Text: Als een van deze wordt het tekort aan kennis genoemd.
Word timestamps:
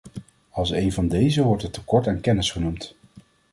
Als 0.49 0.69
een 0.69 0.91
van 0.91 1.07
deze 1.07 1.43
wordt 1.43 1.61
het 1.63 1.73
tekort 1.73 2.07
aan 2.07 2.21
kennis 2.21 2.51
genoemd. 2.51 2.95